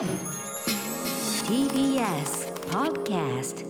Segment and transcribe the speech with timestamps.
[0.00, 0.08] TBS
[2.70, 3.66] Podcast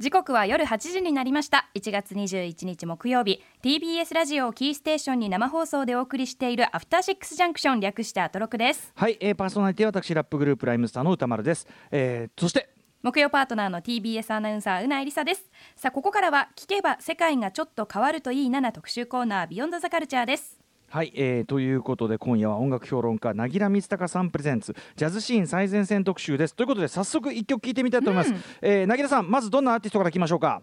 [0.00, 1.70] 時刻は夜8時になりました。
[1.76, 3.40] 1月21日木曜日。
[3.62, 8.92] TBS ラジオをキーステーションに生放送でお送りしているアフターシックスジャンクション略してアトロクです。
[8.96, 12.70] はい、えー、パーソナリティは私ラップグループライムスターの歌丸です、えー、そして
[13.04, 15.48] 木曜パートナーの TBS アナウンサーうなえりさです。
[15.76, 20.58] さあここからは聞けば世界がちょっと変わるといいなな特集コーナービヨンドザカルチャーです
[20.90, 26.54] はい、えー、ということで今夜は音楽評論家凪良光隆さんプレゼンツジャズシーン最前線特集です。
[26.54, 28.40] ということで早速一曲聴いてみたいと思います、うん。
[28.62, 30.62] えー、凪良さんまずどんなアーティストからいきましょうか？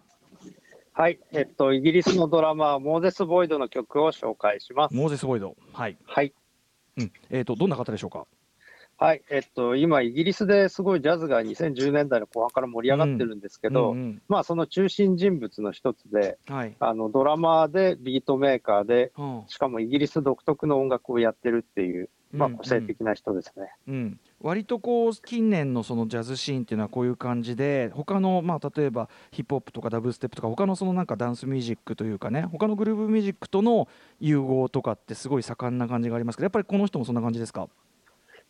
[0.94, 4.94] はい、えっと、イギリスのドラマー、モーゼス・ボイドの曲を紹介します。
[4.94, 5.54] モーゼス・ボイド。
[5.72, 6.32] はい、はい。
[6.96, 8.26] うん、えー、とどんな方でしょうか？
[8.98, 19.42] はい、えっと、今、イギリスですごいジャズが2010年代の後半から盛り上がってるんですけど、うんうんまあ、その中心人物の一つで、はい、あの、ドラマーで、ビートメーカーで、うん。
[19.48, 22.56] しかもイギリス独特の音楽をやってるっていう、まあ、うん。
[22.56, 23.70] 個性的な人ですね。
[23.86, 33.88] うん、割とこう近年のそのジャズシーンっていうのはこういう感じで他のまあ例えばヒップホップとかダブステップとか他のそのなんかダンスミュージックというかね他のグルーブミュージックとの
[34.20, 37.68] 融合とかってすごい盛んな感じがありますけどやっぱりこの人もそんな感じですか？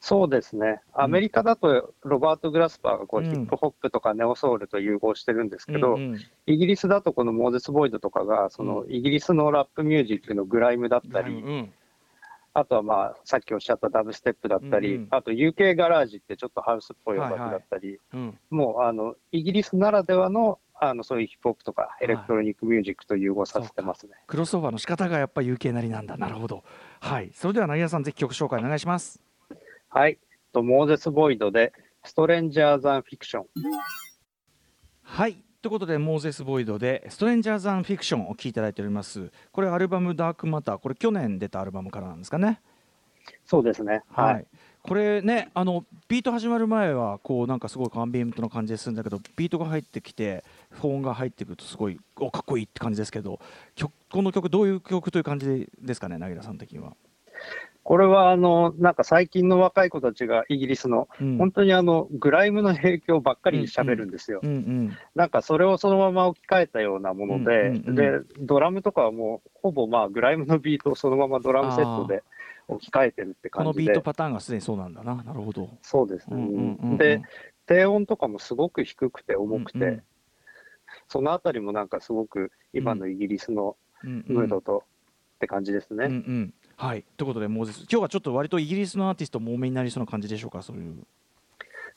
[0.07, 0.83] そうですね。
[0.95, 3.29] アメリカだと、ロバート・グラスパーがこう、うん。
[3.29, 6.21] ヒップホップとかネオソウルと融合してるんですけど、うんうん。
[6.47, 11.73] イギリスだとこのモーゼス・ボイドとかが、その、うイギリスのラップミュージックのグライムだったり、うん
[12.55, 15.09] あとはまあ、さっきおっしゃったダブステップだったり、うんうん。
[15.11, 24.13] あと UK ガラージってちょっとハウスっぽい音楽だったり、うんもうあのイギリスならではのあのそういうヒップホップとかエレクトロニックミュージックと融合させてますね。
[24.27, 26.17] クロスオーバーの仕方がやっぱり UK なりなんだ。
[26.17, 26.65] なるほど。
[27.01, 27.31] はい。
[27.35, 29.26] それでは凪良さんぜひ曲紹介お願いします
[29.89, 30.19] はい。
[30.53, 31.73] とモーゼス・ボイドで
[32.05, 33.45] Stranger Than Fiction。
[35.03, 42.61] はいということでモーゼス・ボイドで「Stranger Than Fiction」を聴いていただいておりますこれアルバム「Dark Matter」これ去年出たアルバムからなんですかね
[43.45, 44.03] そうですね。
[44.09, 44.47] はい、はい。
[44.83, 53.41] これねあのビート始まる前はこうなんかすごいアンビエントな感じでするんだけどビートが入ってきてフォンが入ってくるとすごいおかっこいいって感じですけど
[53.75, 56.95] 曲この曲どういう曲という感じですかね凪良さん的には。
[57.87, 61.39] これはあのなんか最近の若い子たちがイギリスのうん。
[61.39, 64.41] 本当にあのグライムの影響ばっかり喋るんですよ。
[64.43, 67.95] うんうんなんかそれをそのまま置き換えたようなもので、うんうんうん。
[67.95, 68.11] で、
[68.41, 72.25] ドラムとかはもうほぼまあグライムのビートをそのままドラムセットで
[72.67, 73.93] 置き換えてるってこの感じで。
[73.93, 75.15] ビートパターンがすでにそうなんだな。
[75.23, 75.69] なるほど。
[75.83, 76.99] そうですね、うんうんうんうん。
[76.99, 77.23] で、
[77.67, 80.03] 低音とかもすごく低くて重くて、うんうん。
[81.07, 84.83] そのあたりもなんかすごく今のイギリスのムードと
[85.37, 86.07] って感じですね。
[86.07, 87.05] うんうんはい。
[87.17, 87.79] ということでモーゼス。
[87.81, 90.61] 今日はちょっと割とイギリスのアーティストも多めになりそうな感じでしょうか？
[90.63, 91.07] そういう。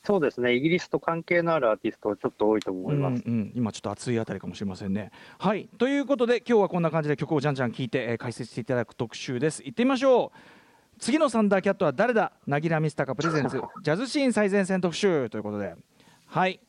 [0.06, 3.22] そうですね、イギリスと関係のあるアーティストはちょっと多いと思います。
[3.26, 5.12] うんうん、今ちょっと熱いあたりかもしれませんね。
[5.38, 5.68] はい。
[5.78, 9.62] ということで今日はこんな感じで曲をじゃんじゃん聴いて、えー解説していただく特集です。
[9.64, 10.38] 行ってみましょう。
[11.00, 12.32] 次のサンダーキャットは誰だ？
[12.48, 13.62] 凪良ミスタカプレゼンツ。
[13.84, 15.30] ジャズシーン最前線特集。
[15.30, 15.76] ということで。
[16.28, 16.62] はい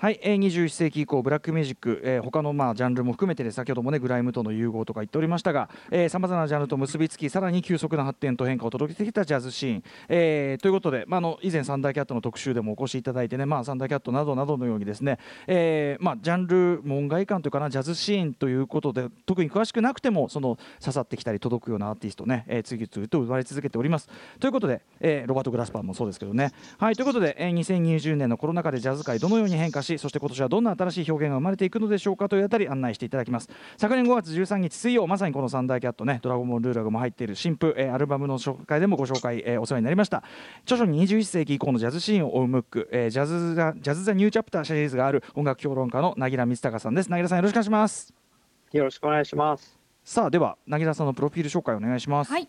[0.00, 5.68] はい、えー、21世紀以降ブラックミュージック、えー、他のまあジャンルも含めてで先ほどもねグライムとの融合とか言っておりましたが
[6.08, 24.08] さまざまなジャンルと結びつきさらに急速な発展と変化を届けてきたジャズシーン、えーということで、まあ、あの以前サンダーキャットの特集でもお越しいただいてね、まあ、サンダーキャットなどなどのようにですね、えーまあ、ジャンル門外観というかなジャズシーンということで特に詳しくなくてもその刺さってきたり届くようなアーティストね、えー、次々と生まれ続けております。
[24.38, 26.52] ということで、えーロバート・グラスパーもそうですけどね。
[26.78, 33.48] はいということで、えー2020年のコロナ禍でジャズ界どのように変化しそして今年はどんな新しい表現が生まれていくのでしょうかというあたり案内していただきます。
[33.76, 40.22] 昨年5月13日水曜まさにこのサンダーキャットねドラゴンボールルーラグも入っている新譜、えーアルバムの紹介でもご紹介、えーお世話になりました。
[40.62, 47.10] 著書に21世紀以降のジャズシーンを追うムック、えージャズザジャズ・ザ・ニューチャプターシリーズがある音楽評論家の凪良光隆さんです。
[47.10, 48.14] 凪良さんよろしくお願いします。
[48.72, 49.78] よろしくお願いします。
[50.04, 52.30] さあでは凪良さんのプロフィール紹介お願いします。
[52.30, 52.48] はい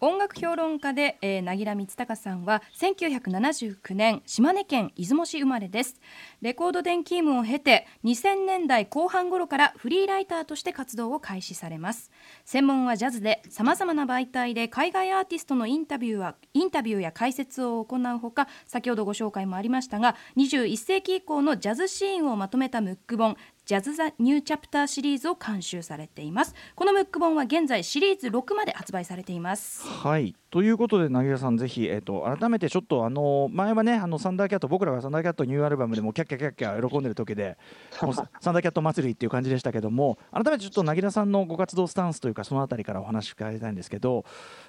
[0.00, 5.96] 音楽評論家で、えー、凪良光隆さんは1979年島根県出雲市生まれです。
[6.40, 12.12] レコード電気務を経て2000年代後半頃からフリーライターとして活動を開始されます。
[12.44, 23.36] 専門はジャズでさまざまな媒体で海外アーティストのインタビューはインタビューや解説を行うほか先ほどご紹介もありましたが21世紀以降のジャズシーンをまとめたムック本
[23.68, 26.54] ジャズ・ザ・ニューチャプターシリーズを監修されています。
[26.74, 29.86] このムック本は現在シリーズ6まで発売されています。
[29.86, 30.34] はい。
[30.48, 37.58] ということで柳樂さんぜひ、えー、と改めてちょっとあの前はねあのサンダーキャット僕らがサンダーキャットニューアルバムでもキャッキャキャッキャ喜んでる時で
[37.90, 38.10] サン
[38.54, 44.24] ダーキャット祭りっていう感じでしたけども改めてちょっと柳樂さんのご活動スタンスというかそのあたりからお話伺いたいんですけど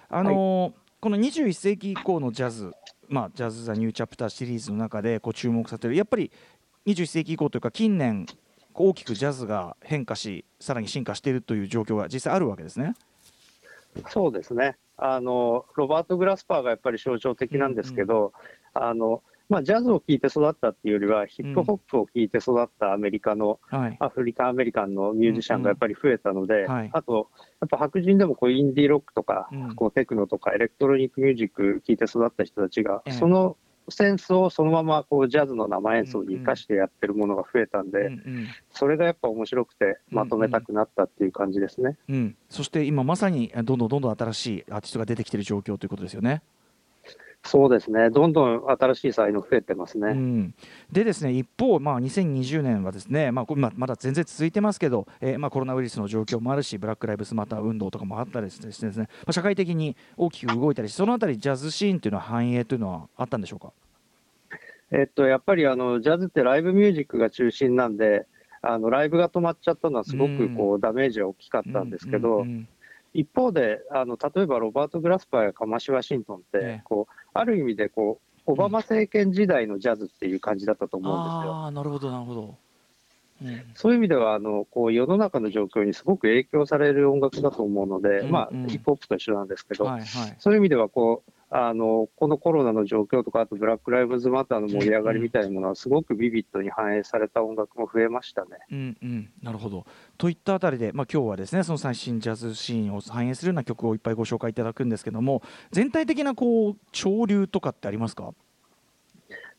[0.10, 2.74] あの、この21世紀以降のジャズ
[3.08, 6.30] まあジャズ・ザ・ニューチャプターシリーズの中でこう注目されてるやっぱり
[6.86, 8.26] 21世紀以降というか近年
[8.74, 12.96] 大きくジャズが変化しさらに進化しているという状況が実際あるわけですね。
[14.10, 14.78] そうですね。
[14.98, 18.34] あのロバート・グラスパーがやっぱり象徴的なんですけど、
[18.74, 23.98] あのまあ、ジャズを聴いて育ったっていうよりは、ヒップホップを聴いて育ったアメリカの、はい。
[24.00, 26.72] アフリカンアメリカンのミュージシャンがやっぱり増えたので、うん。
[26.72, 26.90] はい。
[26.94, 27.30] あと、
[27.60, 29.76] やっぱ白人でもこうインディーロックとか、うん。
[29.76, 33.14] こうテクノとかエレクトロニックミュージック聴いて育った人たちが、ええ。
[33.14, 33.58] その
[33.92, 41.98] センスをそのままこうジャズの生演奏に生かしてやってるものが増えたんで、うんうんそれがやっぱ面白くてまとめたくなったっていう感じですね。
[42.08, 46.42] うん、そして今まさにどんどんどんどん新しいアーティストが出てきている状況ということですよね。
[47.46, 50.10] そうですね、どんどん新しい才能増えてますね。
[50.10, 50.54] うん、
[50.92, 63.72] でですね一方、まあ、2020年はですね、まあ、まあまだ全然続いてますけど、えーまあ、コロナウイルスの状況もあるしブラック・ライブズ・マター運動とかもあったりしてですね、まあ、社会的に大きく動いたりしそのあたりジャズシーンというのは繁栄というのはあったんでしょうか？
[64.92, 68.26] えっと、やっぱりあのジャズってライブミュージックが中心なんで、
[68.62, 72.68] あのライブが止まっちゃったのはすごくこうダメージは大きかったんですけうどん、うん
[73.12, 76.60] 一方であの例えばロバート・グラスパーやカマシ・ワシントンっええ。
[76.78, 81.54] てこうある意味でこうオバマ政権時代のジャズっていう感じだったと思うんですよ。
[81.54, 82.56] ああなるほどなるほど。
[83.42, 98.50] うんそういう意味ではあのこう世の中の状況にすごく影響される音楽だと思うので、うんまあうんヒップホップと一緒なんですけど、はいはいそういう意味ではこうこのコロナの状況とかあとブラック・ライブズ・マターの盛り上がりみたいなものはすごくビビッドに反映された音楽も増えましたね。
[98.72, 99.86] うんうん、なるほど。
[100.18, 105.42] といったあたりで、まあ、今日はですねその最新ジャズシーンを反映するような曲をいっぱいご紹介いただくんですけども
[105.72, 108.34] 全体的なこう潮流とかってありますか？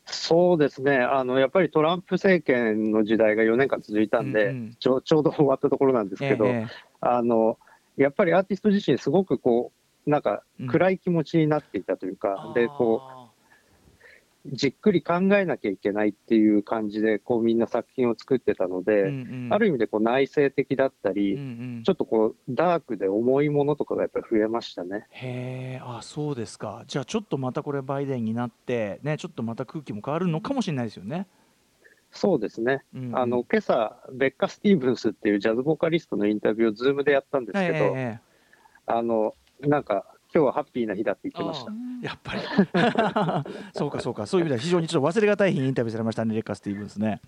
[0.06, 0.98] そうですね。
[0.98, 4.76] あのやっぱりトランプ政権の時代が4年間続いたんで、うんうん。
[4.78, 6.66] ちょ ちょうど終わったところなんですけど、ええ。
[7.00, 7.58] あの
[7.96, 13.20] やっぱりアーティスト自身すごくこうなんかうん暗い気持ちになっていたというか、でこう
[14.46, 19.48] じっくり考えなきゃいけないっていう感じでこうみんな作品を作ってたので、うんうん。
[19.50, 21.44] ある意味でこう内省的だったり、うんう
[21.80, 21.82] ん。
[21.84, 25.06] ちょっとこうダークで重いものとかがやっぱり増えましたね。
[25.10, 26.84] へえあそうですか。
[26.86, 31.26] じゃあちょっとまたこれバイデンになってねちょっとまた空気も変わるのかもしれないですよね。
[32.10, 32.82] そうですね。
[32.94, 33.18] うんうん。
[33.18, 38.20] あの今朝ベッカ・スティーブンスっていうジャズボーカリストのインタビューをズームでやったんですけど、えええ。
[38.86, 39.34] あの
[39.68, 41.72] なんか今日はハッピーな日だって言ってました。
[42.02, 42.40] えやっぱり
[43.74, 47.20] そうかそうかそういう意味では非常にちょっと忘れがたい日にインタビューされましたねレッカー・スティーブンスね。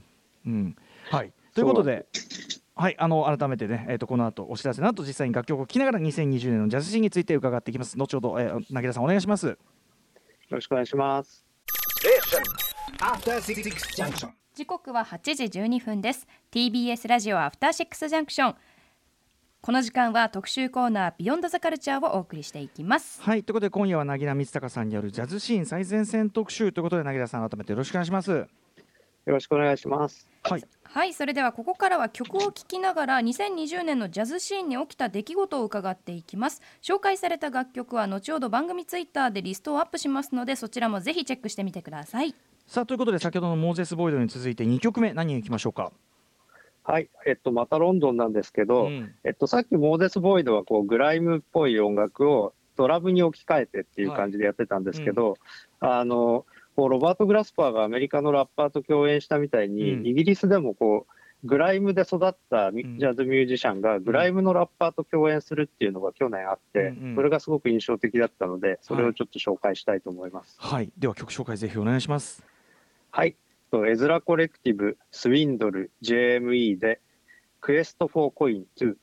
[0.46, 0.76] うん
[1.10, 2.06] はい、ということで。
[2.74, 7.98] はい、あの改めてね、えー、とこの後お知らせの後実際に楽曲を聴きながら2020年のジャズシーンについて伺っていきます。
[7.98, 9.46] 後ほど、えー、なぎらさんお願いします。
[9.48, 9.56] よ
[10.48, 11.44] ろしくお願いします。
[14.54, 18.54] 時刻は8時12分です TBS ラジオアフターシックスジャンクション
[19.64, 28.32] この時間は特集コーナービヨンドザカルチャーをお送りしていきますはい、ということで今夜はなぎら光隆さんによるジャズシーン最前線特集ということでなぎらさん改めてよろしくお願いします。
[28.32, 28.48] よ
[29.24, 30.28] ろしくお願いします。
[30.42, 42.34] はい、はいそれではここからは曲を聴きながら2020年のジャズシーンに起きた出来事を伺っていきます紹介された楽曲は後ほど番組ツイッターでリストをアップしますのでそちらもぜひチェックしてみてください
[42.66, 45.92] さあということで先ほどのモーゼス・ボイドに続いて2曲目何に行きましょうか？
[46.84, 49.14] はい、えっと、またロンドンなんですけど、うん。
[49.24, 55.36] えっと、さっきモーゼス・ボイドはこうグライムっぽい音楽をドラムに置き換えてっていう感じでやってたんですけど、
[55.80, 56.44] あの
[56.74, 60.06] こうロバート・グラスパーがアメリカのラッパーと共演したみたいに、うん。
[60.06, 61.12] イギリスでもこう
[61.44, 67.14] グライムで育ったジャズミュージシャンがグライムのラッパーと共演するっていうのが去年あって、うんうん。
[67.16, 70.56] それがすごく印象的だったので、それをちょっと紹介したいと思います。
[70.58, 72.44] はい、では曲紹介ぜひお願いします。
[73.10, 73.36] はい。
[73.72, 77.00] とエズラコレクティブ、スウィンドル、JME で、
[77.62, 78.94] Quest for Coin 2。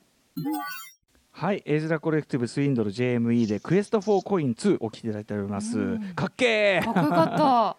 [1.32, 5.78] はい、エズラコレクティブスインドル JME で Quest for Coin 2お聴きいただいております。
[5.78, 6.14] うん。
[6.14, 6.84] かっけー！
[6.84, 7.76] かっこよかっ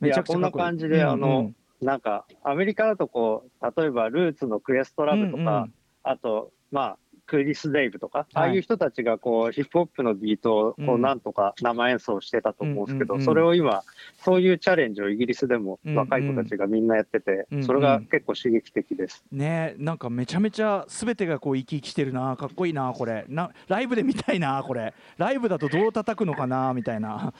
[0.00, 0.06] た。
[0.06, 1.86] いや、こんな感じで、あの、うん。
[1.86, 5.74] なんか、アメリカだとこう、例えばルーツのクエストラブとか、うんうん。
[6.02, 8.28] あと、まあ、クリス・デイブとか、はい。
[8.34, 11.02] ああいう人たちがこうヒップホップのビートをこううん。
[11.02, 13.82] なんとか生演奏してたと思うんですけど、それを今、
[14.24, 19.24] そういうチャレンジをイギリスでも若い子たちがみんなやってて、それが結構刺激的です。
[19.32, 23.24] ねなんかめちゃめちゃすべてがこう生き生きしてるなかっこいいなこれ。
[23.28, 24.94] なライブで見たいなこれ。
[25.16, 27.32] ライブだとどう叩くのかなみたいな、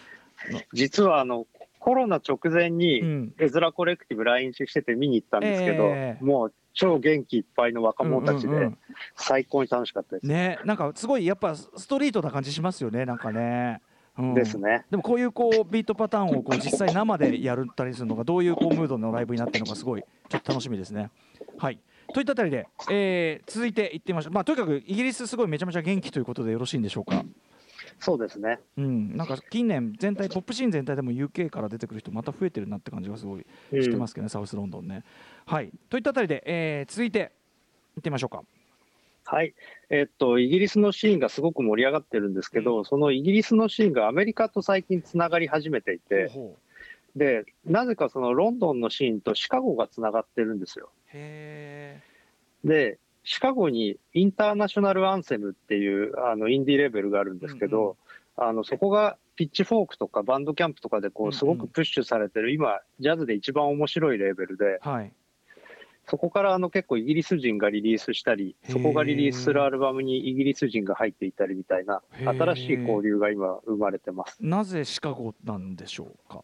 [0.73, 1.47] 実はあの
[1.79, 6.25] コロナ直前に、うん、エズラコレクティブ来日してて見に行ったんですけど、ええ。
[6.25, 8.79] もう超元気いっぱいの若者たちでうんうんうん
[9.17, 10.27] 最高に楽しかったです。
[10.27, 13.81] ねなんかすごいやっぱストリートな感じしますよねなんかね、
[14.19, 14.85] うん、ですね。
[14.91, 21.11] でもこういうこうビートパターンをこう実際生でやるったりするのがどういうこうムードのライブになってるのかすごいちょっと楽しみですね。
[21.59, 21.79] はい
[22.13, 27.25] といったあたりで、えー続いていってみましょう、まあ、とにかくイギリスすごいめちゃめちゃ元気ということでよろしいんでしょうか？
[28.03, 28.59] そうですね。
[28.77, 35.05] うん、なんか近年全体ポップシーン全体でも UK から出てくる人また増えてるなって感じがすごいしてますけどね、サウスロンドンね。
[35.47, 37.31] はいといったあたりで、えー続いて
[37.97, 38.43] いってみましょうか。
[39.25, 39.55] はい。
[39.89, 46.57] えっと、イギリスのシーンがすごく盛り上がってるんですけど、そのイギリスのシーンがアメリカと最近つながり始めていて、ほ
[47.15, 50.91] で、なぜかそのロンドンのシーンとシカゴがつながってるんですよ。
[51.07, 52.01] うへ
[52.65, 57.97] で、シカゴにインターナショナルアンセムっていうあのインディーレベルがあるんですけど、
[58.37, 61.33] あのそこがピッチフォークとかバンドキャンプとかでこうんううん。
[61.33, 65.13] すごくプッシュされてる、今、ジャズで一番面白いレーベルで、えはい。
[66.09, 74.37] そこからあの結構イギリス人がリリースしたり、そこがリリースするアルバムにイギリス人が入っていたりみたいな、新しい交流が今、生まれてます。
[74.41, 76.41] なぜシカゴなんでしょうか？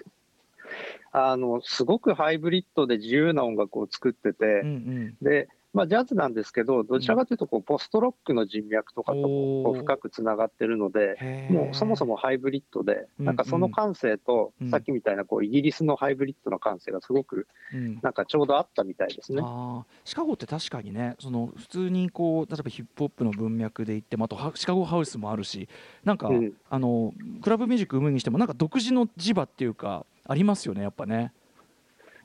[1.11, 5.17] あのすごくハイブリッドで自由な音楽を作ってて、うんうん。
[5.21, 17.99] でまあ、ジャズなんですけど、どちらかというとこうポストロックの人脈とかと深くつながってるので、もうそもそもハイブリッドで、うんなんかその感性とうん、さっきみたいなこうイギリスのハイブリッドの感性がすごくうん。
[18.03, 19.43] なんかちょうどあったみたいですね。
[19.45, 19.85] あー。
[20.05, 25.69] シカゴって確かにねその普通にこう例えばヒップホップの文脈で言ってもあとはシカゴハウスもあるし
[26.05, 26.53] なんか、うん。
[26.71, 31.33] あのクラブミュージック生むにしてもなんか独自の磁場っていうかありますよねやっぱね。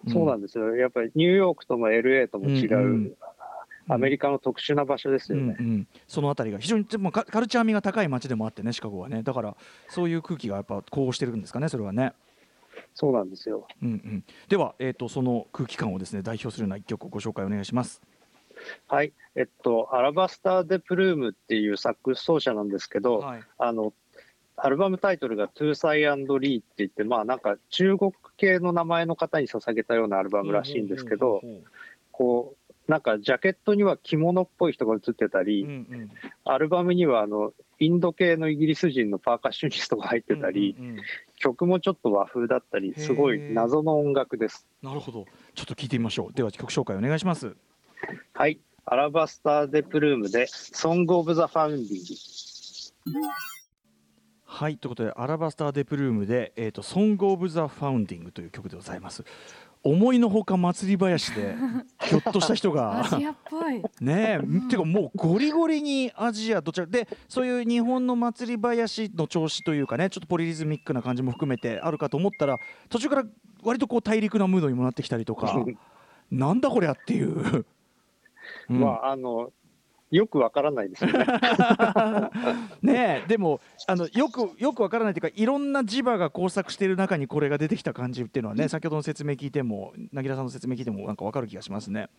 [0.08, 0.76] そうなんですよ。
[0.76, 3.14] やっぱりニューヨークとも LA とも違う、うんうん
[3.88, 5.56] アメリカの特殊な場所ですよね。
[5.60, 9.56] うんうん、そのあたりが非常にでもカカルチャー味が高い街でもあってねシカゴはねだから
[9.90, 12.14] そういう空気がやっぱこうしてるんですかねそれはね。
[12.96, 13.68] そうなんですよ。
[13.82, 18.02] うんうん、では、えー、とその空気感をですね代表するような一曲ご紹介お願いします。
[18.88, 19.14] はい。
[19.36, 23.94] えっと、アラバスター・デ・プルームっていうサックス奏者なんですけど、はい、あの、
[24.56, 31.42] アルバムタイトルがトゥーサイリーって言って、まあなんか中国系の名前の方に捧げたようなアルバムらしいんですけど、
[32.12, 36.12] こう、なんかジャケットには着物っぽい人が写ってたり、ほううんうん
[36.46, 41.04] アルバムにはあの、インド系のイギリス人のパーカッショニストが入ってたり、うんうんうん
[41.44, 44.66] 曲もちょっと和風だったり、すごい謎の音楽です。
[44.82, 45.26] なるほど
[45.56, 47.54] ちょっと聞いてみましょうでは曲紹介お願いします。
[48.34, 48.62] はい。
[48.86, 53.28] アラバスター・デ・プルームで、ソング・オブ・ザ・ファウンディング。
[54.46, 59.24] はいということでアラバスター・デ・プルームで「えー、とソング・オブ・ザ・ファウンディング」という曲でございます。
[59.84, 61.56] 思いのほか祭り林で
[62.02, 63.82] ひょっとした人がアジアっぽい。
[64.00, 72.58] ねえ、てかもうゴリゴリにアジアどちらでそういう日本の祭り林の調子というかねちょっとポリリズミックな感じも含めてあるかと思ったら
[72.90, 73.24] 途中から
[73.64, 75.66] 割とこう大陸なムードにもなってきたりとか
[76.32, 77.66] なんだこりゃっていう。
[78.70, 79.52] うんまあ、あの、
[80.14, 81.26] よくわからないですよね。
[82.84, 92.10] ねえでもあのよくよくわからないというかいろんな磁場が交錯している中にこれが出てきた感じっていうのはね先ほどの説明聞いても凪良さんの説明聞いてもなんかわかる気がしますね。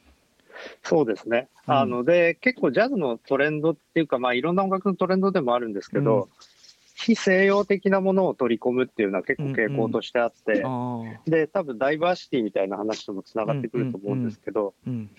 [0.82, 1.48] そうですね。
[1.66, 1.74] うん。
[1.74, 6.30] あの、で、結構ジャズのトレンドっていうか、まあ、いろんな音楽のトレンドでもあるんですけど、うん。
[6.94, 15.10] 非西洋的なものを取り込むっていうのは結構傾向としてあって、あーで、多分ダイバーシティみたいな話ともつながってくると思うんですけど、うん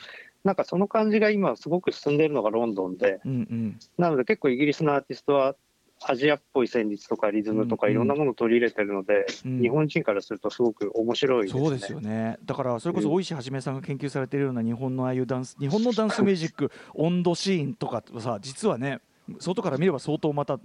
[0.46, 3.80] なんかその感じが今すごく進んでいるのがロンドンで、うんうん。
[3.98, 5.56] なので結構イギリスのアーティストは
[6.04, 9.60] アジアっぽい旋律とかリズムとかうんいろんなものを取り入れてるので、うん。
[9.60, 11.62] 日本人からするとすごく面白いですね。
[11.62, 12.38] そうですよね。
[12.46, 19.00] だからそれこそ大石はじめさんが研究されているような日本のああいうダンス日本のダンスミュージック温度シーンとかさ実はね
[19.40, 20.60] 外から見れば相当また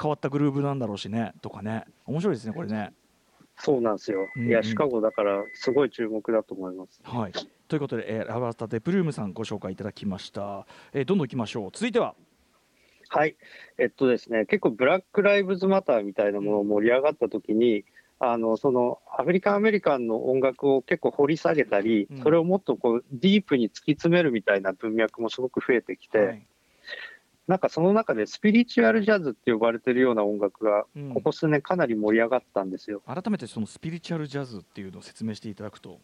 [0.00, 1.84] 変わったグルーブなんだろうしねとかね。
[2.04, 2.92] 面白いですねこれね。
[3.56, 4.26] そうなんですよ。
[4.36, 4.48] うんうん。
[4.48, 7.00] いや、シカゴだからすごい注目だと思います。
[7.04, 7.32] はい、
[7.72, 11.70] ということで、えーラバスタ・デ・プルームさんご紹介いただきました、えーどんどんいきましょう。
[11.72, 12.14] 続いては。
[13.08, 13.34] はい。
[13.78, 17.86] えっとですね、結構ブラック・ライブズ・マターみたいなものを盛り上がった時に、
[18.18, 22.22] あの、そのアフリカン・アメリカンの音楽を結構掘り下げたり、うん。
[22.22, 26.46] それをもっとこうディープに突き詰めるみたいな文脈もすごく増えてきて、はい。
[27.48, 31.14] なんかその中でスピリチュアルジャズって呼ばれてるような音楽がうん。
[31.14, 33.00] ここ数年かなり盛り上がったんですよ。
[33.06, 36.00] 改めてそのスピリチュアルジャズっていうのを説明していただくと、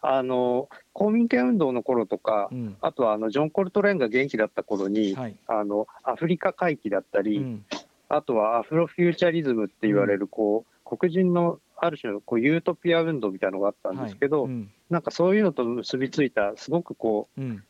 [0.00, 2.76] あの、公民権運動の頃とか、うん。
[2.80, 5.36] あとはあのジョン・コルトレーンが元気だった頃に、はい。
[5.46, 7.64] あのアフリカ回帰だったり、うん。
[8.08, 14.52] あとはアフロフューチャリズムって言われる、こう、黒人のある種のこうユートピア運動みたいなのがあったんですけど、はい。
[14.52, 14.70] うん。
[14.90, 17.64] なんかそういうのと結びついた、すごくこうん。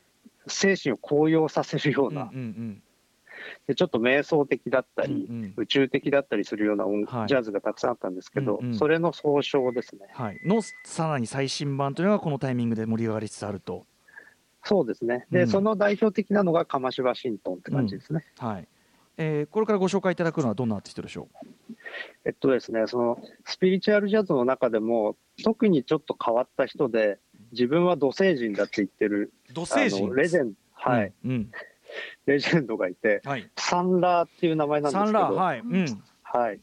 [0.46, 2.85] う、精神を高揚させるような、うんうんで
[3.74, 5.54] ちょっと瞑想的だったり、うんうん。
[5.56, 7.28] 宇宙的だったりするような音、はい。
[7.28, 8.74] ジャズがたくさんあったんですけど、うんうん。
[8.74, 10.06] それの総称ですね。
[10.12, 13.84] はい、のさらに最新版というのがこのタイミングで盛り上がりつつあると、
[14.64, 15.26] そうですね。
[15.30, 15.48] で、うん。
[15.48, 18.24] その代表的なのがカマシワシントンって感じですね。
[18.38, 18.68] はい。
[19.18, 21.28] えーこれからご紹介いただくのはどんなアーティストでしょ
[22.26, 27.18] えっとですね、そのスピリチュアルジャズの中でも、特にちょっと変わった人で、
[27.52, 30.08] 自分は土星人だって言ってる、う土あ星人？
[30.08, 31.50] のレジェンド、はい、うんうん
[32.26, 36.02] レジェンドがいて、はい、サンラーっていう名前なんですけど、サンラーはい、うん。
[36.22, 36.60] はい。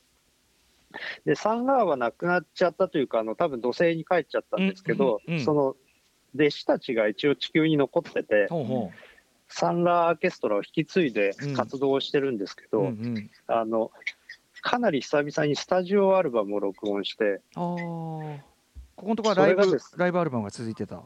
[1.26, 5.46] で、サンラーは亡くなっちゃったというか、あの多分土星に帰っちゃったんですけど、うんうんうん。
[5.46, 5.76] その
[6.36, 8.48] 弟子たちが一応地球に残ってて、
[9.48, 11.54] サンラーアーケストラを引き継いでうん。
[11.54, 13.32] 活動をしてるんですけど、うんうん。
[13.48, 13.92] あの
[14.62, 17.78] かなり久々にスタジオアルバムを録音して、こ
[18.96, 21.04] このところはライブライブアルバムが続いてた。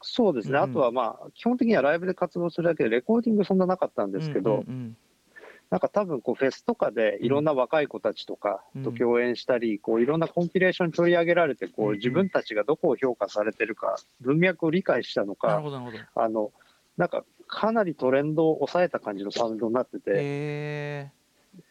[0.00, 4.64] そうですね、うんあとはまあ、基本的にはライブで活動するだけで、レコーディングそんななかったんですけど、
[5.70, 15.62] なんか多分こうフェスとかでいろんな若い子たちとかと共演したり、こういろんなコンピレーション取り上げられて、こう自分たちがどこを評価されてるか、文脈を理解したのか。
[16.14, 16.52] あの
[16.96, 21.10] なんかかなりトレンドを抑えた感じのサウンドになってて、へ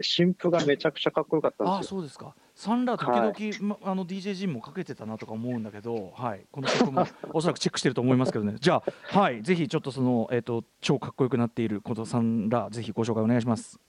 [0.01, 1.98] 新譜がめちゃくちゃかっこよかったー、あんですよ。
[1.98, 2.36] そうですか。
[2.56, 8.56] サンラー時々、まあの DJ ジンもかけてたなとか思うんだけど、はい、この曲も おそらくチェックしてると思いますけどね。
[8.60, 8.82] じゃ
[9.13, 13.79] あ、はい、ぜひちょっとそのえっ、と超かっこよくなっているこのサンラーぜひご紹介お願いします。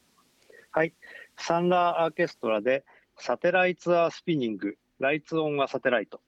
[0.71, 0.93] はい、
[1.37, 2.85] サンラーアーケストラで
[3.17, 6.21] サテライツ・アー・スピニング、ライツ・オン・はサテライト。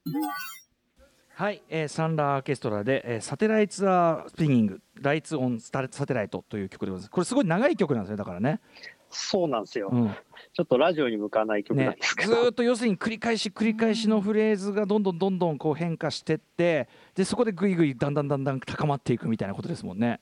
[1.34, 7.10] はい、えーサンラーアーケストラで、えーサテライツアースピニングライツオンスタサテライトという曲でございます。
[7.10, 8.60] これすごい長い曲なんですねだからね。
[9.10, 10.14] そうなんですよ、うん、
[10.52, 20.20] ちょっとラジオに向かない曲なんねですけど、ずーっと要するに繰り返し繰り返しのフレーズがどんどんどんどんこう変化してってでそこでぐいぐいだんだんだんだん高まっていくみたいなことですもんね。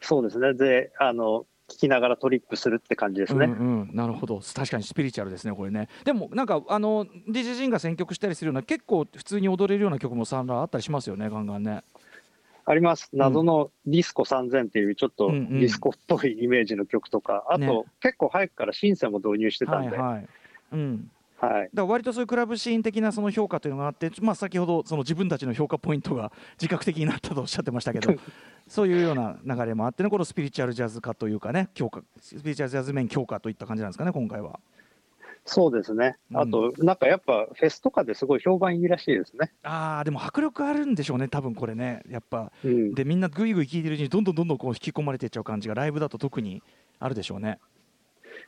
[0.00, 3.46] そうですね、であの聞きながらトリップするって感じですね。
[3.46, 4.40] うんうん、なるほど。
[4.40, 5.88] 確かにスピリチュアルですねこれね。
[6.04, 11.82] でもなんかあの DJ ジンが選曲したりするような結構普通に踊れるような曲もサンラーあったりしますよねガンガンね。
[12.66, 15.58] あります、謎のディスコ3000っていう、ちょっとデうんうん。
[15.60, 17.84] ィスコっぽいイメージの曲とか、あと、ね。
[18.00, 20.12] 結構早くからシンセも導入してたんで、はいはい。
[20.14, 20.26] はい。
[20.72, 28.14] うん、だから割とそういうクラブシーン的なその評価というのがあって、まあ、先ほどその自分たちの評価ポイントが自覚的になったとおっしゃってましたけど
[28.66, 34.58] そういうような流れもあってのこのスピリチュアルジャズ化というかね強化スピリチュアルジャズ面強化といった感じなんですかね今回は。
[35.46, 36.38] そうですね、うん。
[36.38, 39.52] あと、なんかやっぱフェスとかですごい評判いいらしいですね。
[39.62, 42.02] あーでも迫力あるんでしょうね多分これね。
[42.08, 42.50] やっぱ。
[42.64, 46.62] うん、でみんなぐいぐい聴いてるうちにどんどんどんどんこう引き込まれていっちゃう感じがライブだと特に
[46.98, 47.58] あるでしょうね。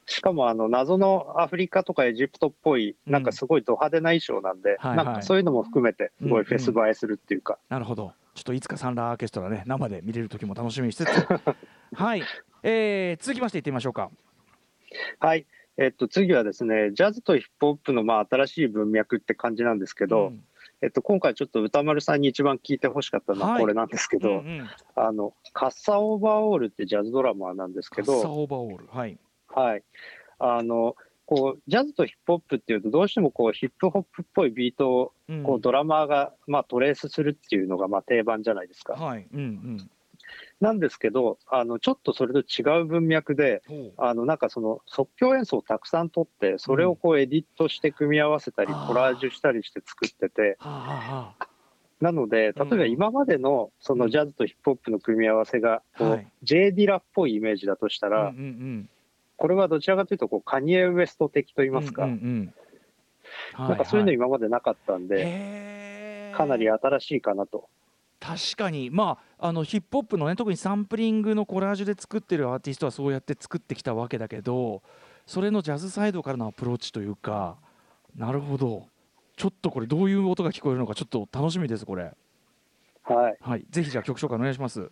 [0.06, 3.12] しかもあの謎のアフリカとかエジプトっぽい、うん。
[3.12, 5.04] なんかすごいド派手な衣装なんで、はいはい。
[5.04, 8.12] なんかそういうのも含めて、すごいフェス映えするっていうか、なるほど。
[8.34, 11.08] ちょっといつかサンラーアーケストラね、生で見れる時も楽しみにしつつ、
[11.96, 12.22] はい、
[12.62, 14.10] えー、続きましていってみましょうか。
[15.18, 15.46] はい、
[15.78, 20.44] えっと、次はですね、ジャズとヒップホップのまあ新しい文脈って感じなんですけど、うん
[20.82, 29.18] えっと、今回ちょっと歌丸さんに一番聞いてほしかったのははいこれなんですけど、うんうんあの、カッサ・オーバーオールってジャズドラマーなんですけカッサど、オーバーオール、はい。
[29.48, 29.82] はい。
[30.38, 38.94] あの、こう、ジャズとヒップホップっていうと、どうしてもこう、ヒップホップっぽいビートを、うんこう、ドラマーが、まあ、トレースするっていうのが、まあ、定番じゃないですか。
[38.94, 39.90] はい、うんうん。
[40.60, 43.62] なんですけど、あの、ちょっとそれと違う文脈で、
[43.98, 50.56] あの、なんかその、即興演奏をたくさん取って、それをこう、エディットして組み合わせたり、コラージュしたりして作ってて、
[52.00, 55.82] なので、例えば今までのそのジャズとヒップホップの組み合わせが、
[56.42, 58.34] J・ ディラっぽいイメージだとしたあ、ら、
[59.36, 62.06] これはどちらかというと、こう、カニエ・ウエスト的と言いますか、
[63.58, 67.68] なんかそういうのは今までなかったんいで、かなり新しいかなと。
[68.18, 74.82] 確かに、まあ、あのヒップホップのね特にサンプリングのコラージュで作ってるアーティストはそうやって作ってきたわけだけど
[75.26, 77.56] それのジャズサイドからのアプローチというか
[78.16, 78.86] なるほど。
[79.36, 82.14] ちょっとこれどういう音が聞こえるのかちょっと楽しみですこれ。
[83.02, 83.36] はい。
[83.40, 83.66] はい。
[83.70, 84.90] ぜひじゃあ曲紹介お願いします。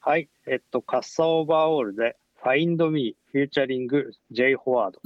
[0.00, 0.28] はい。
[0.46, 5.00] えっと、カッサ・オーバーオールで、Find Me、フューチャリング、J・ フォワード。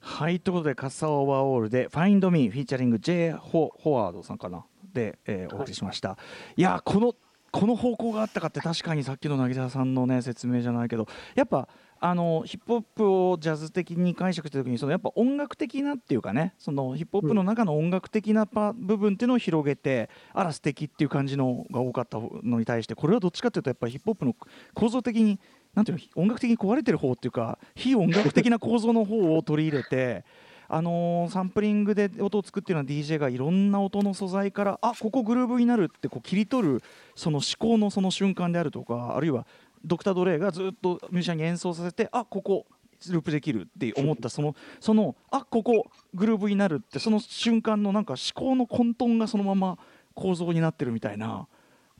[0.00, 0.40] はい。
[0.40, 4.64] ということでカッサオーバーオールで「Find Me」フィーチャリング J・ ホフォワードさんかな
[4.96, 6.16] で、えーお送りしました、
[6.56, 7.14] い、やこの
[7.52, 24.36] この方向があったかって確かにさっきの渚さんのね説明じゃないけどやっぱあのヒップホップをジャズ的に解釈した時にそのやっぱ音楽的なっていうかねそのヒップホップの中の音楽的なパ部分っていうのを広げて、あら素敵っていう感じのが多かったのに対してこれはどっちかっていうとやっぱヒップホップの
[24.74, 25.40] 構造的に
[25.74, 30.24] なんていうの音楽的に壊れてる方っていうか非音楽的な構造の方を取り入れて。
[30.68, 36.82] あのーサンプリングで音を作ってるような DJ がいろんな音の素材からあここグルーブになるってこう切り取る
[37.14, 39.46] その思考のその瞬間であるとかあるいは
[39.84, 42.66] ドクター・ドレイがずっとミュージシャンに演奏させてあここ
[43.08, 49.78] ループできるって思ったそのそのあここグルーブになるってその瞬間のなんか思考の混沌がそのまま
[50.14, 51.46] 構造になってるみたいな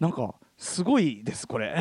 [0.01, 1.77] なんかすごいですこれ。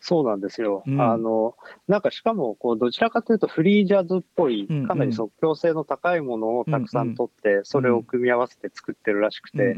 [0.00, 0.84] そうなんですよ。
[0.86, 1.00] うん。
[1.00, 1.56] あの、
[1.88, 9.74] なんかしかも、こう、どちらかというとフリージャズっぽいかなり即興性の高いものをたくさん取って、それを組み合わせて作ってるらしくて、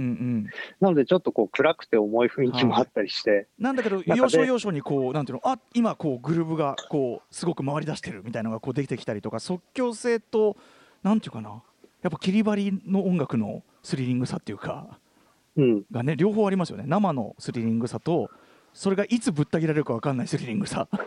[0.80, 10.56] なのでちょっとこう、暗くて重い雰囲気もあったりして、なんだけど要所要所にこうなんていうのあ今こうグルーブがこうすごく回り出してるみたいなのがこうできてきたりとか即興性と
[11.02, 11.62] なんていうかな。
[12.02, 14.98] やっぱ切り張りの音楽のスリリングさっていうか。
[15.56, 16.84] うん、がね両方ありますよね。
[16.86, 18.30] 生のスリリングさと
[18.72, 20.88] それがいつぶった切られるかわかんないスリリングさ。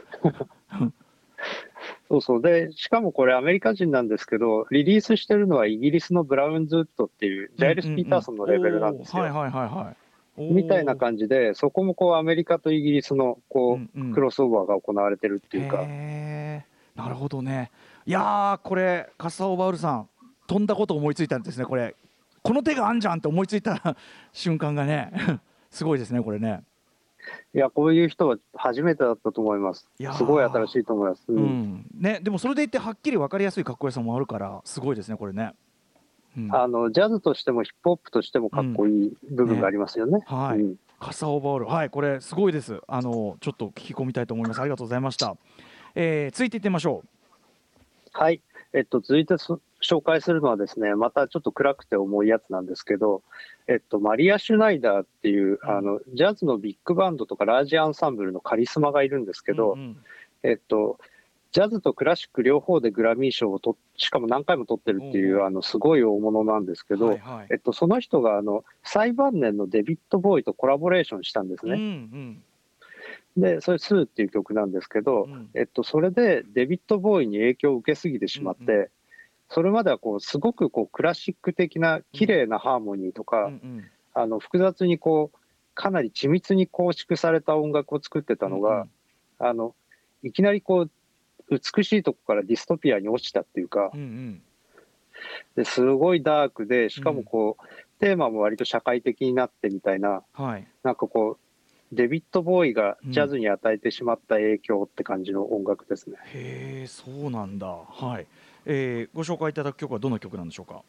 [2.10, 2.42] そうそう。
[2.42, 9.24] で、しかもこれアメリカ人なんですけど、リリースしてるのはイギリスのブラウンズウッドっていう、ジャイルス・ピーターソンのレベルなんですよ。
[9.24, 9.96] おーはいはいはいはい。
[10.38, 14.12] おーみたいな感じで、そこもこうアメリカとイギリスのこうんうん。
[14.12, 15.78] うクロスオーバーが行われてるっていうか、
[16.96, 17.72] なるほどね。
[18.06, 20.10] いやーこれカスタオバウルさん
[20.48, 21.96] 飛んだこと思いついたんですねこれ。
[22.44, 23.96] この手があんじゃんって思いついた
[24.34, 25.12] 瞬間がね
[25.72, 26.64] すごいですねこれね
[27.56, 29.88] いや、こういう人は初めてだったと思います。
[30.00, 30.18] いやー。
[30.18, 31.24] すごい新しいと思います。
[31.28, 31.42] ううん。
[31.42, 35.54] んねでもそれでいってはっきり分かりやすいかっこよさもあるからすごいですねこれね、
[36.36, 40.24] うん、あのジャズとしてもヒップホップとしてもかっこいい部分がありますよね。
[40.26, 40.60] はい。
[40.60, 40.76] うん。
[41.00, 41.66] カサオバウル。
[41.66, 42.82] はいこれすごいです。
[42.88, 44.62] あのちょっと聞き込みたいと思います。
[44.62, 45.36] ありがとうございました、
[45.94, 47.04] えー、続いていってみましょ
[48.14, 48.42] はい。
[48.74, 53.22] えっと、続いてそ紹介するのはですね、またちょっと暗くて重いやつなんですけど、
[53.68, 59.98] えっと、マリア・シュナイダーっていう、あの、ジャズのビッグバンドとかラージアンサンブルのカリスマがいるんですけうど、うんうん。
[60.44, 61.00] えっと、
[61.52, 67.48] ジャズとクラシック両方でグラミー賞をとしかも何回も取ってるっていう、あの、すごい大物なんですけど、はいはい。
[67.52, 71.80] えっと、その人が、あの、最晩年のデビッド・ボーイとコラボレーションしたんですうんうね。
[71.82, 72.44] ん
[73.36, 75.50] で、それ、スーっていう曲なんですけど、うん。
[75.54, 78.90] えっと、それでデビッド・ボーイに影響を受けすぎてしまって、うん
[79.54, 83.84] それまではこうすごくこうクラシック的な綺麗なハーモニーとか、うんうん。
[84.16, 85.38] あの複雑にこう
[85.76, 88.88] かなり緻密に構築された音楽を作ってたのが、
[89.38, 89.76] あの
[90.24, 90.92] いきなりこう
[91.52, 94.42] 美しいとこからディストピアに落ちたっていうかうんうん。
[95.56, 100.68] ですごいダークでしかもこう、テーマも割と社会的になってみたいなはい。
[100.82, 101.43] なんかこう
[101.94, 106.18] デビッド・ボウイがジャズに与えてしまった影響って感じの音楽ですね。
[106.34, 107.68] へえそうなんだ。
[107.68, 108.28] はい、
[108.66, 110.82] えー、ご紹介いただく曲はどの曲なんでしょうか？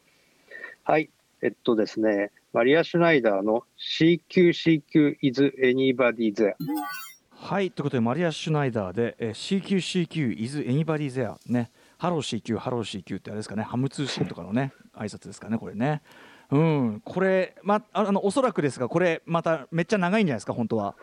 [0.83, 1.09] はい。
[1.41, 6.55] えっとですね、マリア・シュナイダーの CQCQ is anybody there。
[7.31, 7.69] はい。
[7.71, 11.69] ということでマリア・シュナイダーで、えー、CQCQ is anybody there ね。
[11.97, 13.63] Hello CQ Hello CQ ってあれですかね。
[13.63, 16.01] ハム通信とかのね挨拶ですかねこれね
[16.51, 20.95] うんこれまああのおそらくですがこれまためっちゃ長いんじゃないですか本当は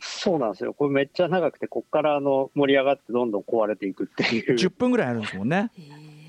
[0.00, 0.74] そうなんですよ。
[0.74, 4.54] これめっちゃ長くて、こっからあの盛り上がってどんどん壊れていくっていう。
[4.54, 5.70] 10分ぐらいあるんですもんね、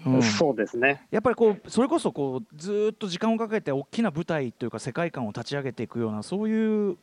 [0.05, 1.05] うんそうですね。
[1.11, 6.97] やっぱりこうそれこそこうずーっと時間をかけて大きな舞台というか世界観を立ち上げていくようなそういう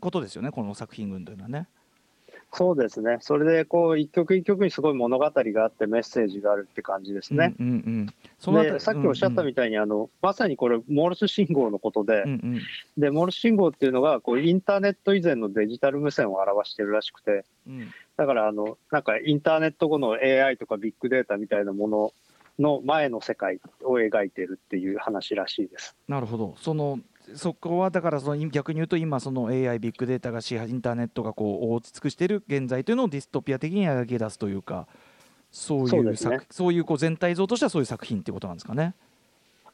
[0.00, 1.68] ことですよねこの作品群というのはね。
[2.56, 3.18] そうですね。
[3.20, 7.54] それでこう一曲一曲にすごい物語があってメッセージがあるって感じですね。
[7.58, 12.60] うんうんうん、そのあたりでさっきおっしゃったみたいに、あのまさにこれモールス信号のことで、うんうん
[12.96, 22.12] でモールス信号っていうのがこうインターネット以前のデジタル無線を表してるらしくてうんだからあのなんかインターネット後の AI とかビッグデータみたいなもの
[22.60, 25.96] の前の世界を描いてるっていう話らしいです。
[26.06, 27.00] なるほどその
[27.34, 34.86] そこはだからその逆に言うと今その AI ビッグデータが支配インターネットがこう覆い尽くしている現在というのをディストピア的に描き出すというか
[35.50, 36.16] そういうそうね。
[36.16, 38.94] 作そういうこう全体像としてはそういう作品っていうことなんですかね。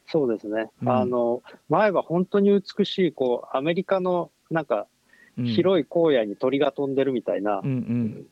[0.07, 0.69] そうですね。
[0.81, 0.89] うん。
[0.89, 4.87] あの前は本当に美しいこうアメリカのなんか
[5.37, 8.25] うん、広い荒野に鳥が飛んでるみたいな、うんうん。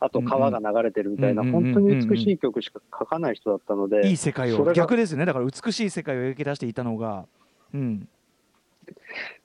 [0.00, 5.24] あと川が流れてるみたいな、うんうん本当に美しい曲しか書かない人だったので、いい世界を逆ですね。
[5.24, 7.26] だから美しい世界を描き出していたのが、
[7.74, 8.08] うん、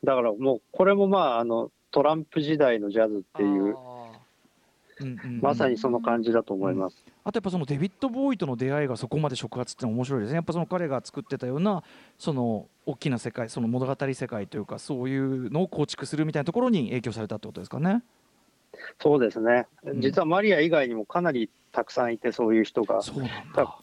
[0.04, 3.78] だからもうこれもまああのトランプ時代のジャズっていう
[5.00, 7.04] うんうんうんまさにその感じだと思います。
[7.24, 11.84] あとやっぱそのデビッド・ボーイとの出会いがそこまで触発ってのは面白いですねやっぱその彼が作ってたような
[12.20, 18.04] その大きな世界その物語世界というかそういうのを構築するみたいなところに影響されたってことですかね。
[19.02, 20.02] そうですねん。
[20.02, 23.78] 実はマリア以外にもかなりたくさんいてそういう人が、そうなんだだ。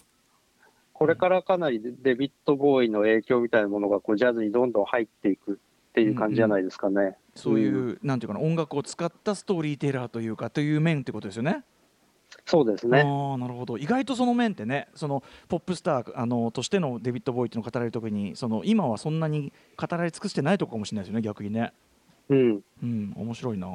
[1.01, 7.17] これからかなりデビッド・ボーイの影響みたいなものがこうジャズにどんどん入っていくっていう感じじゃないですかね。
[7.35, 11.65] そういう、なんていうかな音楽を使ったストーリーテラーというかという面ってことですよね。
[12.45, 13.01] そうですね。
[13.01, 21.73] ああなるほど意外とその面ってねそのポップスターあのとしてのデビッド・ボーイっていうのを語られる時にその今はそんなに語られ尽くしてないとこかもしれないですよね逆にね。
[22.29, 22.63] うん。
[22.83, 23.69] うん面白いな。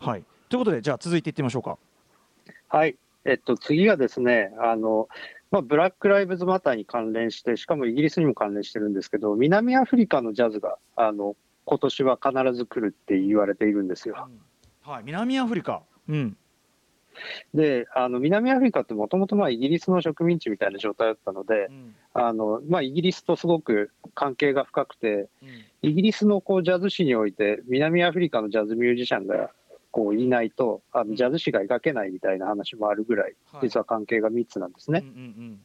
[0.00, 1.78] はいということでじゃあ続いていってみましょうか。
[2.66, 2.96] はい。
[3.24, 5.16] えっと、次がですね、あの、まあ、
[5.60, 11.36] ブラック・ライブズ・マターに関連して、しかもイギリスにも関連してるんですけど、南アフリカのジャズが、あの、
[11.66, 14.14] 今年は必ず来るって言われているんですよ。
[14.82, 15.82] はい南アフリカ。
[16.08, 16.36] うん
[17.54, 25.28] で、あの、南アフリカってもともとまあイギリスの植民地みたいな状態だったので、うんあの、まあ、イギリスとすごく関係が深くて、
[25.82, 29.50] イギリスのこうジャズ史において、南アフリカのジャズミュージシャンが
[29.92, 35.04] こういないと、あのジャズ史が描けないみたいな話もあるぐらい、実は関係が密なんですね。
[35.04, 35.60] うんうん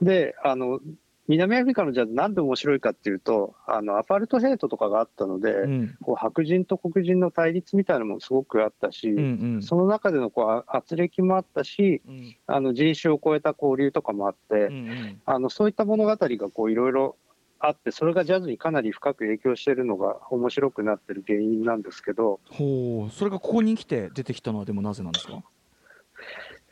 [0.00, 0.80] で、あの、
[1.28, 5.96] 南アフリカのジャズなんで面白いかっていうと、あの、アパルトヘイトとかがあったので、うん。
[6.02, 9.62] こう白人と黒人の対立みたいなのもすごくあったし、うんうん。
[9.62, 12.36] その中でのこうあ圧力もあったし、うん。
[12.46, 15.20] あの人種を超えた交流とかもあって、うんうん。
[15.24, 17.16] あのそういった物語がこういろいろ
[17.64, 25.44] あって、それがジャズにかなり深く影響しているのが面白くなってる原因なんですけど、ほうそれがここに来て出てきたのはでもなぜなんですか？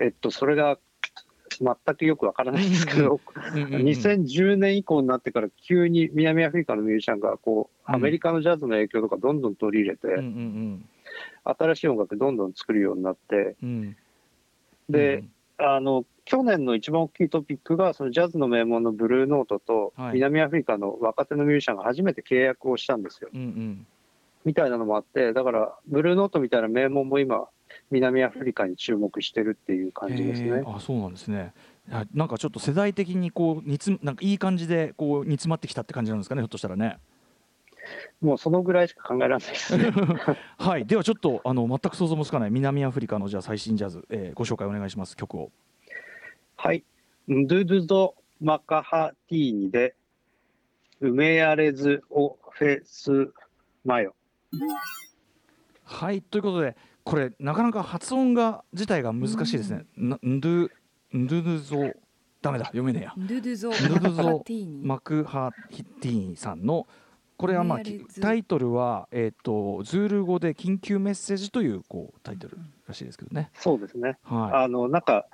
[0.00, 0.78] えっと、それが
[1.60, 3.20] 全くよくわからないんですけど、
[3.54, 7.94] うんうんうん2010年以降になってから急に南アフリカのミュージシャンがこううん。
[7.94, 10.88] アメリカのジャズの影響とかどんどん取り入れて、うんうん
[11.42, 13.56] 新しい音楽どんどん作るようになって、
[14.88, 15.24] で、
[15.58, 20.14] あの去年の一番大きいトピックが、そのジャズの名門のブルーノートとはい。
[20.14, 23.30] 南アフリカの若手のミュージシャンが初めて契約をしたんですよ。
[23.34, 23.86] うんうん。
[24.44, 27.48] みたいなのもあって、だからブルーノートみたいな名門も今、
[27.90, 30.62] 南アフリカに注目してるっていう感じですね。
[30.64, 31.52] あそうなんですね。
[32.14, 36.98] なんかちょっと世代的にこう煮つなんかいい感じでこう煮詰まってきたって感じなんですかねひょっとしたらね。
[38.20, 39.90] もうそのぐらいしか考えられないですね。
[40.58, 40.86] はい。
[40.86, 45.50] ではちょっとあの全く想像もつかない南アフリカのじゃあ最新ジャズ、えーご紹介お願いします曲を
[46.62, 46.84] はい。
[47.26, 49.94] ンドゥドゥド・マカハティーニで、
[51.00, 53.32] ウメヤレズ・オフェス・
[53.82, 54.14] マヨ。
[55.84, 60.70] はいということでこれなかなか発音が自体が難しいですね、なンドゥ
[61.14, 61.94] ンドゥドゥゾ
[62.42, 66.86] ダメだ読めねえやドゥドゥゾドゥドゥゾティーニマクハヒティーンさんの
[67.38, 67.78] これはまあ
[68.20, 73.50] タイトルは、えー、とズール語で緊急メッセージというこうタイトルらしいですけどね。
[73.54, 74.18] そうですね。
[74.24, 75.26] はあの、なんか、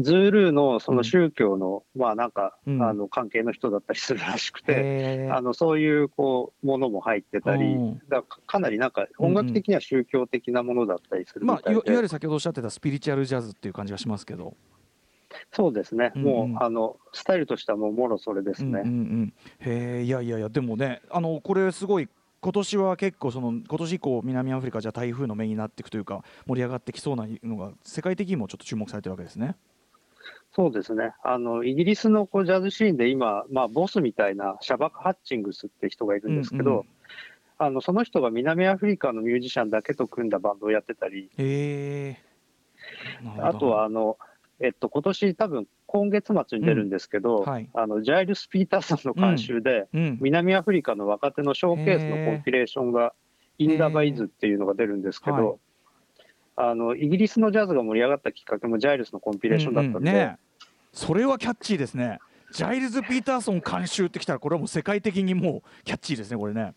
[0.00, 2.82] ズールーのその宗教の、まあなんか、うん。
[2.82, 14.54] あの関係の人だったりするらしくい、て、あのそういうこうものも入ってたりうん、だからかなりなんか音楽的には宗教的なものだったりするみまあ、たいわいわゆる先ほどおっしゃってたスピリチュアルジャズっていう感じがしますけど、
[15.52, 18.82] そうですね、うんもう、うんあのスタイルとしてはもうもろそれですね。
[18.84, 22.08] うんうんうん、へえいやいやいやでもねあのこれすごい
[22.40, 29.54] 今年は結構その今年以降南アフリカじゃ台風の目になっていくというか盛り上がってきそうなのが世界的にもちょっと注目されてるわけですね。
[30.54, 31.14] そうですね。
[31.22, 36.84] あの、イギリスのこうジャズシーンで今、まあ、ボスみたいなシャバク・ハッチングスって人がいるんですけど、
[37.80, 41.30] その人が南アフリカのミュージシャンだけと組んだバンドをやってたり、
[43.40, 44.18] あとは、あの、
[44.60, 47.44] えっと、今年多分今月末に出るんですけど、うん。
[47.44, 47.68] はい。
[47.72, 53.14] あの、ジャイルス・ピーターソンの監修で、うん、南アフリカの若手のショーケースのコンピレーションが、
[53.58, 55.58] インダバイズっていうのが出るんですけど、はい
[56.56, 60.38] あの、イギリスのジャズが盛り上がったきっかけもジャイルスのコンピレーションだったんで、うんうんね
[60.92, 62.18] それはキャッチーですね。
[62.52, 66.74] ジャイルズ・ピーターソン監修ってきたらこれはもう世界的にもうキャッチーですねこれね。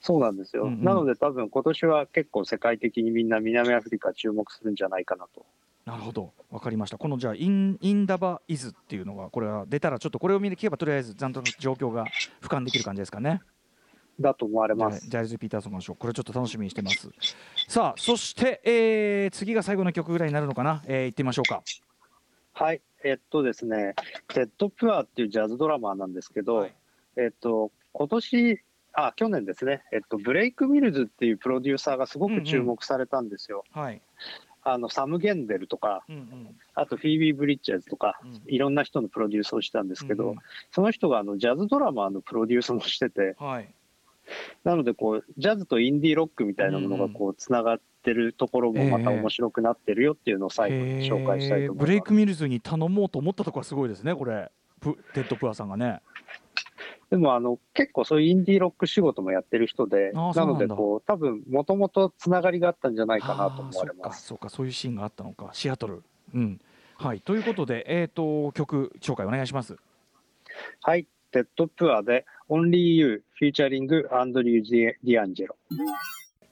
[0.00, 0.64] そうなんですよ。
[0.64, 5.46] うんうんなので多分今年は結構世界的にみんな南アフリカ注目するんじゃないかなと。
[5.86, 12.04] なるほどわかりましたこのじゃあインインダバイズっていうのがこれは出たらちょっとこれを見に聞けばとりあえず残との状況が
[12.42, 13.40] 俯瞰できる感じですかね。
[14.20, 15.06] だと思われます。
[15.06, 17.08] イジャイルズ・ピーターソン監修これちょっと楽しみにしてます。
[17.68, 21.62] さあそして、えー次が最後の曲ぐらいになるのかな、えー、行ってみましょうか。
[22.54, 22.80] はい。
[23.04, 23.94] えっとですね、
[24.28, 26.74] テッド・プアっていうジャズドラマーなんですけど、はい
[27.16, 28.60] えっと、今年、
[28.92, 33.64] あ、去年ですね、えっと、ブレイク・ミルズっていうプロデューサーがすごく注目されたんですよ。
[33.70, 34.02] はい
[34.64, 40.38] あの、サム・ゲンデルとか、うんうんあとフィービー・ブリッジェズとか、うんいろんな人のプロデュースをしたんですけど、うんうん
[40.72, 43.74] その人があのジャズドラマーのプロデュースもしてて、はい
[44.64, 51.86] なのでこう、ジャズとインディーロックみたいなものがこうつながってるところもまた面白くなってるよっていうのを最後に紹介したいと思います。
[51.86, 56.00] へーブレイク・ミルズに頼もうと思ったところはすごいですねこれプテッド・プアさんがね。
[57.10, 64.26] でもあの結構そういうインディーロック仕事もやってる人で、なのでこう多分もともとつながりがあったんじゃないかなと思われます。
[64.26, 66.02] そうかそうかそういうシーンがあったのかシアトル。
[66.34, 66.60] うん
[66.96, 69.76] はいということで、えー、と曲紹介お願いします。
[70.82, 74.70] はい、テッドプアで Only You featuring アンドリュー・
[75.04, 75.56] ディアンジェロ。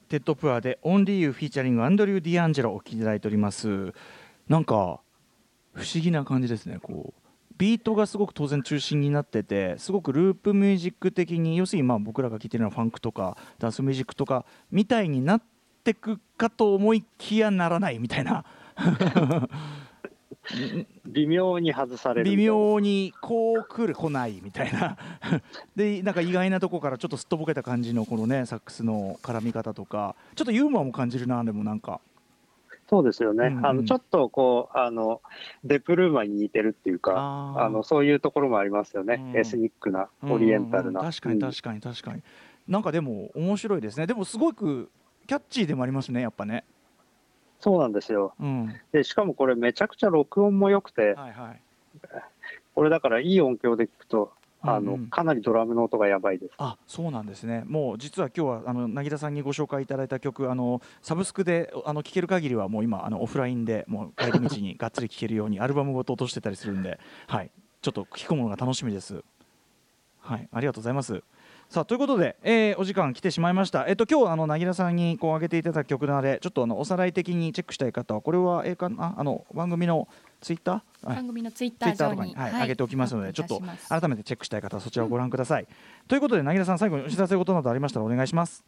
[0.07, 3.93] テッドプアで Only You featuring アンドリュー・ディアンジェロお聴きいただいております。
[4.47, 5.01] なんか
[5.73, 6.77] 不思議な感じですね。
[6.79, 7.21] こう
[7.57, 15.41] ビートがすごく当然中心になっててすごくループミュージック的に要するにまあ僕らが聴いてるのはファンクとかダンスミュージックとかみたいになっ
[15.83, 18.45] てくかと思いきやならないみたいな。
[21.05, 22.29] 微妙に外される。
[22.29, 22.37] 微。
[22.37, 24.97] 妙にこう来る来ないみたいな
[25.75, 31.99] でなんか意外なとこからちょっとすっとぼけた感じのこのねサックスの絡み方とかちょっとユーモアも感じるなでもなんか
[32.89, 33.47] そうですよね。
[33.47, 35.21] うんうんあのちょっとこうあの
[35.63, 39.15] デプルーマに似てるっていうか、あのそういうところもありますよね。
[39.15, 41.01] うんエスニックなオリエンタルな。
[41.01, 42.23] うんうん確かに確かに確かに、
[42.67, 44.89] なんかでも面白いですねでもすごく
[45.25, 46.63] キャッチーでもありますねやっぱね
[47.59, 48.33] そうなんですよ。
[48.39, 51.61] うんでしかもこれめちゃくちゃ録音も良くて、はいはい
[52.75, 56.53] これだからいい音響で聞くと、あの、うんうんかなりドラムの音がやばいです。
[56.59, 67.49] あそうなんですねもう実は今日はあの凪田さんにご紹介いただいた曲あのサブスクであの聴ける限りはもう今あのオフラインでもう帰り道に がっつり聴けるようにアルバムごと落としてたりするんで、はい、
[67.81, 69.23] ちょっと聴くものが楽しみです。
[70.19, 71.23] はい、ありがとうございます。
[71.69, 73.85] さあということで、えーお時間来てしまいました。
[73.89, 80.07] えっと今日あの凪田さんにこう上げていただく曲のあれちょっとあのおさらい的にチェックしたい方はこれはえーかなあの番組の
[80.39, 81.15] ツイッター、はい。
[81.17, 85.67] 番組のツイッターー上に、とかに、はい上げておきますので、ちょっと改めてチェックしたい方はそちらをご覧ください。
[86.07, 88.63] ということで、凪田さん、最後にお知らせ事などありましたらお願いします。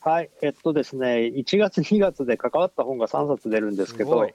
[0.00, 4.28] はい、えっとですね、1月、2月で関わった本が3冊出るんですけど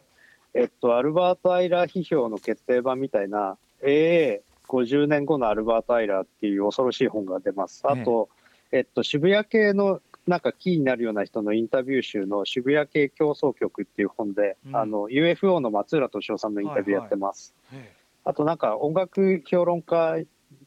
[0.54, 3.58] えっと、アルバート・アイラー批評の決定版みたいな、
[4.72, 7.84] AA50 年後のアルバート・アイラーっていう恐ろしい本が出ます。
[7.86, 8.30] あと、
[8.72, 14.76] えっと、渋谷系のなんかキーになるような人のインタビュー集の渋谷系競争局っていう本で、うん。
[14.76, 17.54] あの UFO の松浦敏夫さんのインタビューやってます。
[18.24, 20.24] あとなんか音楽評論家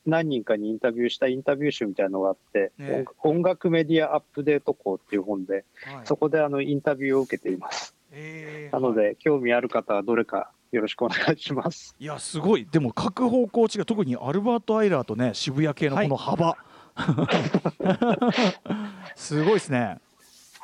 [0.06, 5.64] 何人かにインタビューしたインタビュー集みたいなのがあって、ね音音楽メディアアップデート校っていう本で、はい。
[6.04, 7.94] そこであのインタビューを受けています。
[8.10, 11.94] えーなので、興味ある方はどれかよろしくお願いします。
[11.98, 12.66] いやすごい。
[12.66, 16.56] でも各方向違う特にアルバート・アイラーとね渋谷系のこの幅、
[19.16, 19.98] すごいですね。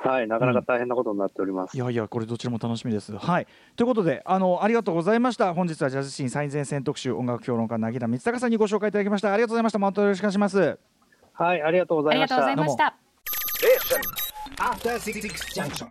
[0.02, 1.76] はい、なかなか大変なことになっております。
[1.76, 3.14] いやいやこれどちらも楽しみです。
[3.16, 3.46] はい。
[3.76, 5.52] ということであのありがとうございました。
[5.52, 9.30] 本日はジャズシーン最前線特集音楽評論家凪田光隆さんにご紹介いただきました。
[9.32, 9.78] ありがとうございました。
[9.78, 10.78] またよろしくお願いします。
[11.34, 12.46] はい、ありがとうございました。
[12.46, 12.86] ありがとうござい。
[12.88, 12.94] ま
[15.74, 15.86] した。